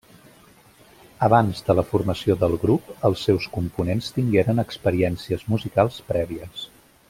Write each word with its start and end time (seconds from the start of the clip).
Abans 1.27 1.59
de 1.67 1.75
la 1.79 1.83
formació 1.89 2.37
del 2.45 2.57
grup, 2.63 2.89
els 3.11 3.27
seus 3.29 3.47
components 3.59 4.11
tingueren 4.17 4.65
experiències 4.67 5.47
musicals 5.55 6.01
prèvies. 6.13 6.67